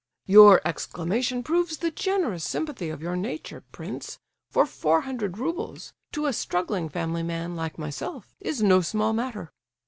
"Your 0.25 0.61
exclamation 0.65 1.43
proves 1.43 1.77
the 1.77 1.91
generous 1.91 2.43
sympathy 2.43 2.89
of 2.89 3.03
your 3.03 3.15
nature, 3.15 3.63
prince; 3.71 4.17
for 4.49 4.65
four 4.65 5.01
hundred 5.01 5.37
roubles—to 5.37 6.25
a 6.25 6.33
struggling 6.33 6.89
family 6.89 7.21
man 7.21 7.55
like 7.55 7.77
myself—is 7.77 8.63
no 8.63 8.81
small 8.81 9.13
matter!" 9.13 9.51